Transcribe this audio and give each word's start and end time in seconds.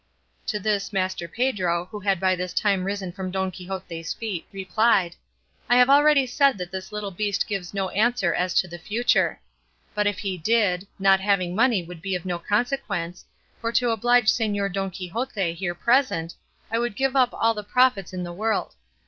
To 0.47 0.57
this 0.59 0.91
Master 0.91 1.27
Pedro, 1.27 1.85
who 1.91 1.99
had 1.99 2.19
by 2.19 2.33
this 2.35 2.53
time 2.53 2.85
risen 2.85 3.11
from 3.11 3.29
Don 3.29 3.51
Quixote's 3.51 4.15
feet, 4.15 4.47
replied, 4.51 5.13
"I 5.69 5.75
have 5.75 5.91
already 5.91 6.25
said 6.25 6.57
that 6.57 6.71
this 6.71 6.91
little 6.91 7.11
beast 7.11 7.45
gives 7.45 7.71
no 7.71 7.89
answer 7.89 8.33
as 8.33 8.55
to 8.55 8.67
the 8.67 8.79
future; 8.79 9.39
but 9.93 10.07
if 10.07 10.17
he 10.17 10.39
did, 10.39 10.87
not 10.97 11.19
having 11.19 11.53
money 11.55 11.83
would 11.83 12.01
be 12.01 12.15
of 12.15 12.25
no 12.25 12.39
consequence, 12.39 13.25
for 13.59 13.71
to 13.73 13.91
oblige 13.91 14.25
Señor 14.31 14.73
Don 14.73 14.89
Quixote, 14.89 15.53
here 15.53 15.75
present, 15.75 16.33
I 16.71 16.79
would 16.79 16.95
give 16.95 17.15
up 17.15 17.29
all 17.31 17.53
the 17.53 17.61
profits 17.63 18.11
in 18.11 18.23
the 18.23 18.33
world. 18.33 18.73